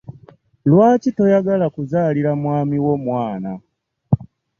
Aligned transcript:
Lwaki 0.69 1.09
toyagala 1.17 1.65
kuzalira 1.75 2.31
mwami 2.41 2.77
wo 2.85 2.95
mwana? 3.05 3.51